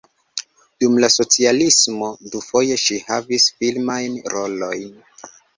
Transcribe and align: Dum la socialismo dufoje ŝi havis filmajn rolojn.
Dum 0.83 0.95
la 1.03 1.09
socialismo 1.15 2.09
dufoje 2.37 2.79
ŝi 2.87 2.99
havis 3.11 3.47
filmajn 3.61 4.21
rolojn. 4.37 4.91